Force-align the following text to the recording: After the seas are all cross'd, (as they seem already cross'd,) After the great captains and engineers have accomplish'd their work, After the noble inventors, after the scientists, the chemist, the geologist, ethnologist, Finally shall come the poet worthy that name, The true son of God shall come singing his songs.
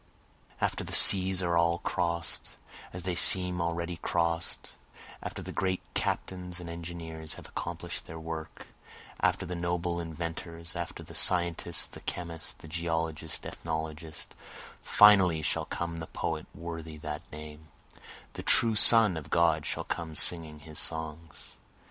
After 0.59 0.83
the 0.83 0.95
seas 0.95 1.43
are 1.43 1.55
all 1.55 1.77
cross'd, 1.77 2.55
(as 2.91 3.03
they 3.03 3.13
seem 3.13 3.61
already 3.61 3.97
cross'd,) 3.97 4.71
After 5.21 5.43
the 5.43 5.51
great 5.51 5.83
captains 5.93 6.59
and 6.59 6.67
engineers 6.67 7.35
have 7.35 7.47
accomplish'd 7.47 8.07
their 8.07 8.19
work, 8.19 8.65
After 9.19 9.45
the 9.45 9.53
noble 9.53 9.99
inventors, 9.99 10.75
after 10.75 11.03
the 11.03 11.13
scientists, 11.13 11.85
the 11.85 11.99
chemist, 11.99 12.61
the 12.63 12.67
geologist, 12.67 13.45
ethnologist, 13.45 14.33
Finally 14.81 15.43
shall 15.43 15.65
come 15.65 15.97
the 15.97 16.07
poet 16.07 16.47
worthy 16.55 16.97
that 16.97 17.21
name, 17.31 17.67
The 18.33 18.41
true 18.41 18.73
son 18.73 19.15
of 19.17 19.29
God 19.29 19.67
shall 19.67 19.83
come 19.83 20.15
singing 20.15 20.61
his 20.61 20.79
songs. 20.79 21.57